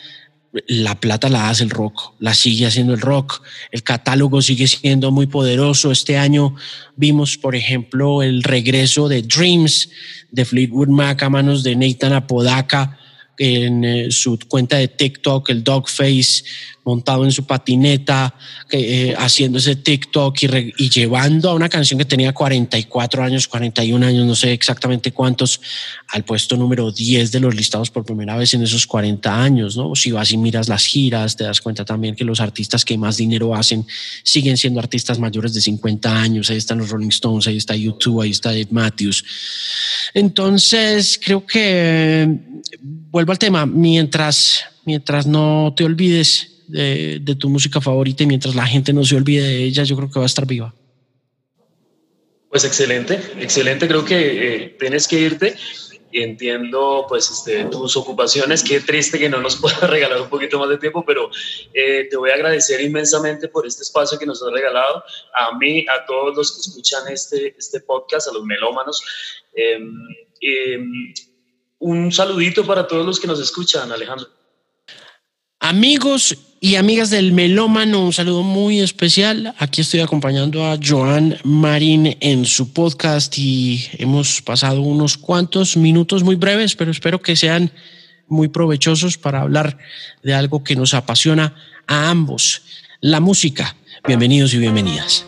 la 0.67 0.99
plata 0.99 1.29
la 1.29 1.49
hace 1.49 1.63
el 1.63 1.69
rock, 1.69 2.13
la 2.19 2.33
sigue 2.33 2.65
haciendo 2.65 2.93
el 2.93 3.01
rock, 3.01 3.41
el 3.71 3.83
catálogo 3.83 4.41
sigue 4.41 4.67
siendo 4.67 5.11
muy 5.11 5.27
poderoso. 5.27 5.91
Este 5.91 6.17
año 6.17 6.55
vimos, 6.95 7.37
por 7.37 7.55
ejemplo, 7.55 8.23
el 8.23 8.43
regreso 8.43 9.07
de 9.07 9.21
Dreams 9.21 9.89
de 10.31 10.45
Fleetwood 10.45 10.89
Mac 10.89 11.23
a 11.23 11.29
manos 11.29 11.63
de 11.63 11.75
Nathan 11.75 12.13
Apodaca 12.13 12.97
en 13.37 13.83
eh, 13.83 14.11
su 14.11 14.39
cuenta 14.47 14.77
de 14.77 14.87
TikTok, 14.87 15.49
el 15.49 15.63
Dogface, 15.63 16.43
montado 16.85 17.25
en 17.25 17.31
su 17.31 17.45
patineta, 17.45 18.35
eh, 18.71 19.15
haciendo 19.17 19.57
ese 19.57 19.75
TikTok 19.75 20.37
y, 20.43 20.89
llevando 20.89 21.49
a 21.49 21.55
una 21.55 21.67
canción 21.67 21.97
que 21.97 22.05
tenía 22.05 22.31
44 22.31 23.23
años, 23.23 23.47
41 23.47 24.05
años, 24.05 24.25
no 24.25 24.35
sé 24.35 24.53
exactamente 24.53 25.11
cuántos, 25.11 25.59
al 26.09 26.23
puesto 26.23 26.55
número 26.55 26.91
10 26.91 27.31
de 27.31 27.39
los 27.39 27.55
listados 27.55 27.89
por 27.89 28.05
primera 28.05 28.37
vez 28.37 28.53
en 28.53 28.61
esos 28.61 28.85
40 28.85 29.43
años, 29.43 29.75
¿no? 29.75 29.95
Si 29.95 30.11
vas 30.11 30.31
y 30.31 30.37
miras 30.37 30.69
las 30.69 30.85
giras, 30.85 31.35
te 31.35 31.43
das 31.43 31.59
cuenta 31.59 31.83
también 31.85 32.15
que 32.15 32.23
los 32.23 32.39
artistas 32.39 32.85
que 32.85 32.99
más 32.99 33.17
dinero 33.17 33.55
hacen 33.55 33.85
siguen 34.23 34.55
siendo 34.55 34.79
artistas 34.79 35.17
mayores 35.17 35.55
de 35.55 35.61
50 35.61 36.21
años. 36.21 36.51
Ahí 36.51 36.57
están 36.57 36.77
los 36.77 36.89
Rolling 36.91 37.09
Stones, 37.09 37.47
ahí 37.47 37.57
está 37.57 37.75
YouTube, 37.75 38.21
ahí 38.21 38.29
está 38.29 38.49
Dave 38.49 38.67
Matthews. 38.69 39.23
Entonces, 40.13 41.19
creo 41.23 41.43
que 41.45 42.29
vuelvo 43.25 43.31
al 43.31 43.39
tema, 43.39 43.65
mientras, 43.65 44.65
mientras 44.85 45.25
no 45.25 45.73
te 45.75 45.83
olvides 45.83 46.61
de, 46.67 47.35
tu 47.39 47.49
música 47.49 47.81
favorita 47.81 48.21
y 48.21 48.27
mientras 48.27 48.53
la 48.53 48.67
gente 48.67 48.93
no 48.93 49.03
se 49.03 49.15
olvide 49.15 49.41
de 49.41 49.63
ella, 49.63 49.83
yo 49.83 49.95
creo 49.95 50.11
que 50.11 50.19
va 50.19 50.25
a 50.25 50.27
estar 50.27 50.45
viva. 50.45 50.75
Pues 52.49 52.63
excelente, 52.65 53.19
excelente. 53.39 53.87
Creo 53.87 54.05
que 54.05 54.17
eh, 54.65 54.75
tienes 54.79 55.07
que 55.07 55.19
irte. 55.19 55.55
Entiendo 56.11 57.05
pues 57.09 57.29
este, 57.31 57.65
tus 57.65 57.97
ocupaciones. 57.97 58.63
Qué 58.63 58.79
triste 58.79 59.17
que 59.17 59.27
no 59.27 59.41
nos 59.41 59.55
puedas 59.61 59.89
regalar 59.89 60.21
un 60.21 60.29
poquito 60.29 60.59
más 60.59 60.69
de 60.69 60.77
tiempo, 60.77 61.03
pero 61.03 61.31
eh, 61.73 62.07
te 62.09 62.15
voy 62.15 62.29
a 62.29 62.35
agradecer 62.35 62.79
inmensamente 62.79 63.47
por 63.47 63.65
este 63.65 63.81
espacio 63.81 64.19
que 64.19 64.27
nos 64.27 64.41
has 64.43 64.51
regalado. 64.51 65.03
A 65.33 65.57
mí, 65.57 65.83
a 65.89 66.05
todos 66.05 66.35
los 66.37 66.53
que 66.53 66.61
escuchan 66.61 67.11
este, 67.11 67.55
este 67.57 67.79
podcast, 67.79 68.27
a 68.27 68.33
los 68.33 68.43
melómanos. 68.45 69.01
Em, 69.55 69.91
em, 70.41 71.13
un 71.79 72.11
saludito 72.11 72.65
para 72.65 72.87
todos 72.87 73.05
los 73.05 73.19
que 73.19 73.27
nos 73.27 73.39
escuchan, 73.39 73.91
Alejandro. 73.91 74.27
Amigos 75.59 76.37
y 76.59 76.75
amigas 76.75 77.09
del 77.09 77.31
Melómano, 77.31 78.05
un 78.05 78.13
saludo 78.13 78.43
muy 78.43 78.79
especial. 78.79 79.53
Aquí 79.57 79.81
estoy 79.81 79.99
acompañando 79.99 80.65
a 80.65 80.77
Joan 80.81 81.37
Marín 81.43 82.17
en 82.19 82.45
su 82.45 82.71
podcast 82.71 83.37
y 83.37 83.85
hemos 83.97 84.41
pasado 84.41 84.81
unos 84.81 85.17
cuantos 85.17 85.75
minutos 85.77 86.23
muy 86.23 86.35
breves, 86.35 86.75
pero 86.75 86.91
espero 86.91 87.21
que 87.21 87.35
sean 87.35 87.71
muy 88.27 88.47
provechosos 88.47 89.17
para 89.17 89.41
hablar 89.41 89.77
de 90.23 90.33
algo 90.33 90.63
que 90.63 90.75
nos 90.75 90.93
apasiona 90.93 91.55
a 91.87 92.09
ambos, 92.09 92.61
la 93.01 93.19
música. 93.19 93.75
Bienvenidos 94.07 94.53
y 94.53 94.57
bienvenidas. 94.59 95.25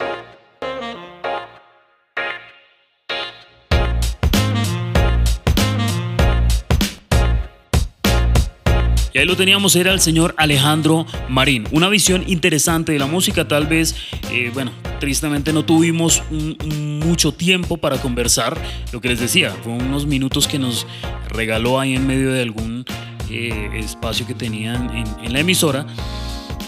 Ahí 9.17 9.25
lo 9.25 9.35
teníamos, 9.35 9.75
era 9.75 9.93
el 9.93 9.99
señor 9.99 10.35
Alejandro 10.37 11.07
Marín. 11.27 11.67
Una 11.71 11.89
visión 11.89 12.23
interesante 12.27 12.91
de 12.91 12.99
la 12.99 13.07
música, 13.07 13.47
tal 13.47 13.65
vez, 13.65 13.95
eh, 14.31 14.51
bueno, 14.53 14.71
tristemente 14.99 15.51
no 15.53 15.65
tuvimos 15.65 16.21
mucho 16.29 17.31
tiempo 17.31 17.77
para 17.77 17.97
conversar. 17.97 18.61
Lo 18.91 19.01
que 19.01 19.09
les 19.09 19.19
decía, 19.19 19.55
fue 19.63 19.73
unos 19.73 20.05
minutos 20.05 20.47
que 20.47 20.59
nos 20.59 20.85
regaló 21.29 21.79
ahí 21.79 21.95
en 21.95 22.05
medio 22.05 22.31
de 22.31 22.43
algún 22.43 22.85
eh, 23.31 23.71
espacio 23.73 24.27
que 24.27 24.35
tenían 24.35 24.91
en, 24.95 25.33
la 25.33 25.39
emisora. 25.39 25.87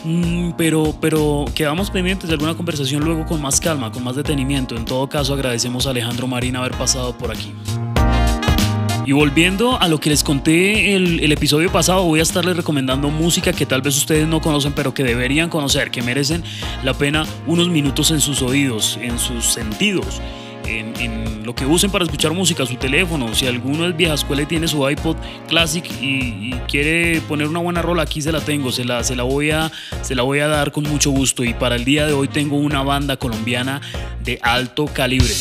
Mm, 0.03 0.53
pero, 0.58 0.98
pero 1.00 1.46
quedamos 1.53 1.91
pendientes 1.91 2.29
de 2.29 2.34
alguna 2.34 2.56
conversación 2.56 3.03
luego 3.03 3.27
con 3.27 3.39
más 3.44 3.60
calma, 3.60 3.91
con 3.91 4.03
más 4.03 4.15
detenimiento. 4.15 4.75
En 4.75 4.86
todo 4.86 5.08
caso, 5.08 5.36
agradecemos 5.36 5.86
a 5.86 5.91
Alejandro 5.91 6.25
Marín 6.25 6.56
haber 6.56 6.72
pasado 6.72 7.15
por 7.15 7.29
aquí. 7.29 7.53
Y 9.10 9.12
volviendo 9.12 9.82
a 9.82 9.88
lo 9.88 10.00
que 10.00 10.12
les 10.12 10.24
conté 10.24 10.94
el, 10.94 11.32
episodio 11.32 11.72
pasado, 11.72 12.04
voy 12.04 12.20
a 12.20 12.22
estarles 12.22 12.56
recomendando 12.56 13.10
música 13.10 13.51
que 13.51 13.66
tal 13.66 13.82
vez 13.82 13.98
ustedes 13.98 14.28
no 14.28 14.39
conocen, 14.39 14.72
pero 14.74 14.94
que 14.94 15.04
deberían 15.04 15.50
conocer, 15.50 15.89
que 15.89 16.04
merecen 16.04 16.44
la 16.84 16.94
pena 16.94 17.25
unos 17.48 17.70
minutos 17.70 18.12
en 18.12 18.22
sus 18.22 18.44
oídos, 18.44 19.00
en 19.01 19.18
sus 19.18 19.46
sentidos. 19.46 20.22
En, 20.68 21.44
lo 21.44 21.56
que 21.56 21.66
usen 21.66 21.89
para 21.89 22.06
escuchar 22.06 22.34
música, 22.34 22.63
su 22.68 22.75
teléfono, 22.75 23.34
si 23.34 23.48
alguno 23.48 23.88
es 23.88 23.98
vieja 23.98 24.13
escuela 24.13 24.44
y 24.44 24.46
tiene 24.46 24.68
su 24.68 24.88
iPod 24.88 25.18
Classic 25.48 25.84
y, 26.00 26.51
quiere 26.68 27.20
poner 27.22 27.48
una 27.48 27.62
buena 27.62 27.82
rola, 27.82 28.04
aquí 28.04 28.22
se 28.22 28.32
la 28.32 28.42
tengo, 28.42 28.72
se 28.72 28.86
la, 28.86 29.04
se, 29.04 29.16
la 29.16 29.24
voy 29.24 29.50
a, 29.50 29.72
se 30.04 30.13
la 30.13 30.22
voy 30.22 30.38
a 30.38 30.48
dar 30.48 30.72
con 30.72 30.84
mucho 30.84 31.10
gusto. 31.10 31.44
Y 31.44 31.56
para 31.56 31.78
el 31.78 31.84
día 31.84 32.06
de 32.06 32.13
hoy 32.13 32.28
tengo 32.28 32.58
una 32.58 32.84
banda 32.84 33.18
colombiana 33.18 33.82
de 34.24 34.38
alto 34.44 34.86
calibre. 34.86 35.34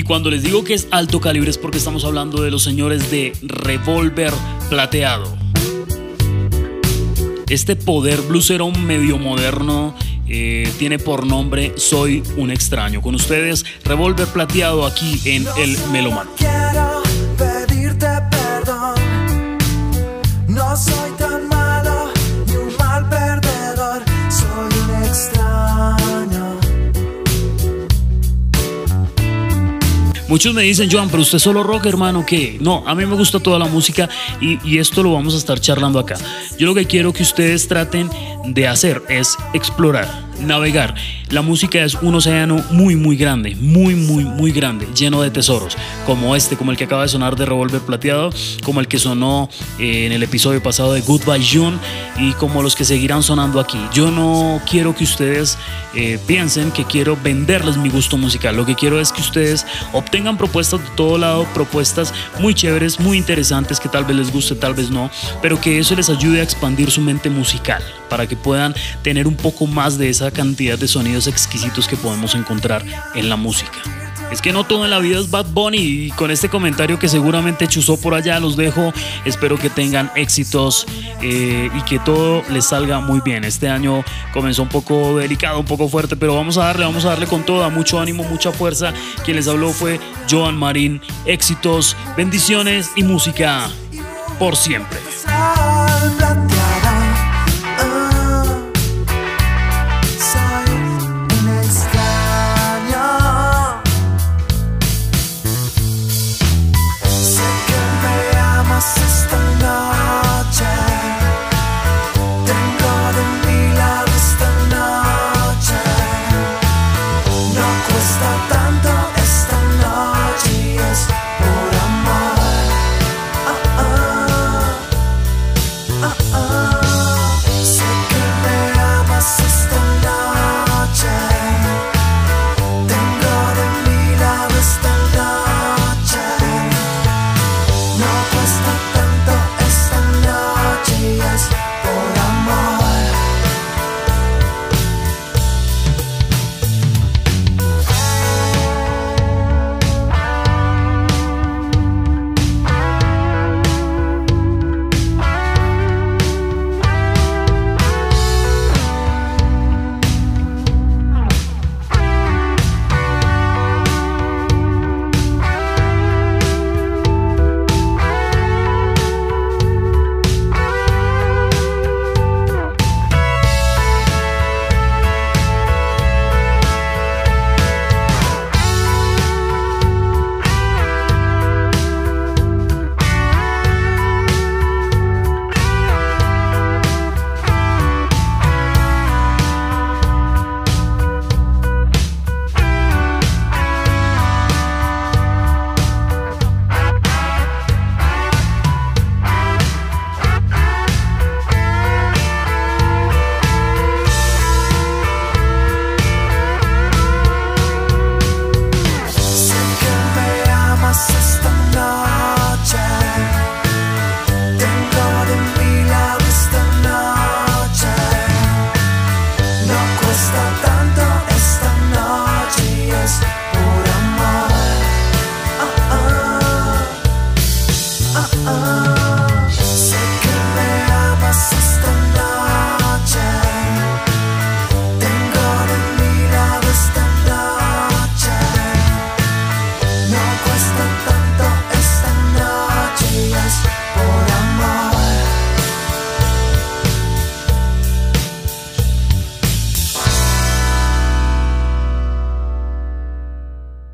Y 0.00 0.02
cuando 0.02 0.30
les 0.30 0.42
digo 0.42 0.64
que 0.64 0.72
es 0.72 0.88
alto 0.92 1.20
calibre 1.20 1.50
es 1.50 1.58
porque 1.58 1.76
estamos 1.76 2.06
hablando 2.06 2.40
de 2.40 2.50
los 2.50 2.62
señores 2.62 3.10
de 3.10 3.34
Revolver 3.42 4.32
Plateado. 4.70 5.36
Este 7.50 7.76
poder 7.76 8.22
blusero 8.22 8.70
medio 8.70 9.18
moderno 9.18 9.94
eh, 10.26 10.72
tiene 10.78 10.98
por 10.98 11.26
nombre 11.26 11.74
Soy 11.76 12.22
un 12.38 12.50
extraño. 12.50 13.02
Con 13.02 13.14
ustedes, 13.14 13.66
Revolver 13.84 14.28
Plateado 14.28 14.86
aquí 14.86 15.20
en 15.26 15.46
El 15.58 15.76
Melomano. 15.92 16.30
Muchos 30.30 30.54
me 30.54 30.62
dicen, 30.62 30.88
Joan, 30.88 31.08
pero 31.10 31.22
usted 31.22 31.40
solo 31.40 31.64
rock, 31.64 31.86
hermano, 31.86 32.24
¿qué? 32.24 32.56
No, 32.60 32.84
a 32.86 32.94
mí 32.94 33.04
me 33.04 33.16
gusta 33.16 33.40
toda 33.40 33.58
la 33.58 33.64
música 33.64 34.08
y, 34.40 34.60
y, 34.62 34.78
esto 34.78 35.02
lo 35.02 35.12
vamos 35.12 35.34
a 35.34 35.38
estar 35.38 35.58
charlando 35.60 35.98
acá. 35.98 36.14
Yo 36.56 36.68
lo 36.68 36.74
que 36.76 36.86
quiero 36.86 37.12
que 37.12 37.24
ustedes 37.24 37.66
traten 37.66 38.08
de 38.44 38.68
hacer 38.68 39.02
es 39.08 39.36
explorar, 39.54 40.06
navegar 40.38 40.94
la 41.30 41.42
música 41.42 41.84
es 41.84 41.94
un 41.94 42.14
océano 42.16 42.62
muy, 42.70 42.96
muy 42.96 43.16
grande, 43.16 43.56
muy, 43.60 43.94
muy, 43.94 44.24
muy 44.24 44.50
grande, 44.50 44.88
lleno 44.94 45.22
de 45.22 45.30
tesoros, 45.30 45.76
como 46.04 46.34
este, 46.34 46.56
como 46.56 46.72
el 46.72 46.76
que 46.76 46.84
acaba 46.84 47.02
de 47.02 47.08
sonar 47.08 47.36
de 47.36 47.46
Revolver 47.46 47.80
Plateado, 47.80 48.30
como 48.64 48.80
el 48.80 48.88
que 48.88 48.98
sonó 48.98 49.48
eh, 49.78 50.06
en 50.06 50.12
el 50.12 50.22
episodio 50.24 50.60
pasado 50.62 50.92
de 50.92 51.02
Goodbye 51.02 51.46
June 51.46 51.78
y 52.18 52.32
como 52.32 52.62
los 52.62 52.74
que 52.74 52.84
seguirán 52.84 53.22
sonando 53.22 53.60
aquí. 53.60 53.78
Yo 53.92 54.10
no 54.10 54.60
quiero 54.68 54.94
que 54.94 55.04
ustedes 55.04 55.56
eh, 55.94 56.18
piensen 56.26 56.72
que 56.72 56.84
quiero 56.84 57.16
venderles 57.22 57.76
mi 57.76 57.90
gusto 57.90 58.16
musical, 58.16 58.56
lo 58.56 58.66
que 58.66 58.74
quiero 58.74 59.00
es 59.00 59.12
que 59.12 59.20
ustedes 59.20 59.64
obtengan 59.92 60.36
propuestas 60.36 60.80
de 60.82 60.90
todo 60.96 61.16
lado, 61.16 61.46
propuestas 61.54 62.12
muy 62.40 62.54
chéveres, 62.54 62.98
muy 62.98 63.16
interesantes, 63.16 63.78
que 63.78 63.88
tal 63.88 64.04
vez 64.04 64.16
les 64.16 64.32
guste, 64.32 64.56
tal 64.56 64.74
vez 64.74 64.90
no, 64.90 65.10
pero 65.40 65.60
que 65.60 65.78
eso 65.78 65.94
les 65.94 66.10
ayude 66.10 66.40
a 66.40 66.42
expandir 66.42 66.90
su 66.90 67.00
mente 67.00 67.30
musical, 67.30 67.82
para 68.08 68.26
que 68.26 68.36
puedan 68.36 68.74
tener 69.02 69.28
un 69.28 69.36
poco 69.36 69.66
más 69.66 69.96
de 69.96 70.08
esa 70.08 70.32
cantidad 70.32 70.76
de 70.76 70.88
exquisitos 71.26 71.88
que 71.88 71.96
podemos 71.96 72.34
encontrar 72.34 72.84
en 73.14 73.28
la 73.28 73.36
música. 73.36 73.78
Es 74.30 74.40
que 74.40 74.52
no 74.52 74.62
todo 74.62 74.84
en 74.84 74.92
la 74.92 75.00
vida 75.00 75.18
es 75.18 75.30
Bad 75.30 75.46
Bunny 75.46 75.78
y 75.78 76.10
con 76.12 76.30
este 76.30 76.48
comentario 76.48 77.00
que 77.00 77.08
seguramente 77.08 77.66
chuzó 77.66 78.00
por 78.00 78.14
allá 78.14 78.38
los 78.38 78.56
dejo. 78.56 78.92
Espero 79.24 79.58
que 79.58 79.70
tengan 79.70 80.10
éxitos 80.14 80.86
eh, 81.20 81.68
y 81.74 81.82
que 81.82 81.98
todo 81.98 82.42
les 82.48 82.66
salga 82.66 83.00
muy 83.00 83.20
bien. 83.22 83.42
Este 83.42 83.68
año 83.68 84.04
comenzó 84.32 84.62
un 84.62 84.68
poco 84.68 85.16
delicado, 85.18 85.58
un 85.58 85.66
poco 85.66 85.88
fuerte, 85.88 86.16
pero 86.16 86.36
vamos 86.36 86.58
a 86.58 86.66
darle, 86.66 86.84
vamos 86.84 87.04
a 87.06 87.08
darle 87.08 87.26
con 87.26 87.44
toda, 87.44 87.68
mucho 87.70 87.98
ánimo, 87.98 88.22
mucha 88.22 88.52
fuerza. 88.52 88.92
Quien 89.24 89.36
les 89.36 89.48
habló 89.48 89.72
fue 89.72 89.98
Joan 90.30 90.56
Marín. 90.56 91.00
Éxitos, 91.26 91.96
bendiciones 92.16 92.92
y 92.94 93.02
música 93.02 93.68
por 94.38 94.56
siempre. 94.56 94.98